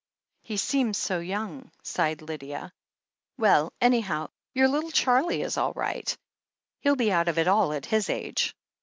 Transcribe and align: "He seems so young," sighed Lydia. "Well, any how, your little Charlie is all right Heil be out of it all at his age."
"He 0.41 0.57
seems 0.57 0.97
so 0.97 1.19
young," 1.19 1.69
sighed 1.83 2.23
Lydia. 2.23 2.73
"Well, 3.37 3.71
any 3.79 3.99
how, 3.99 4.31
your 4.55 4.67
little 4.67 4.89
Charlie 4.89 5.43
is 5.43 5.57
all 5.57 5.73
right 5.73 6.17
Heil 6.83 6.95
be 6.95 7.11
out 7.11 7.27
of 7.27 7.37
it 7.37 7.47
all 7.47 7.71
at 7.71 7.85
his 7.85 8.09
age." 8.09 8.55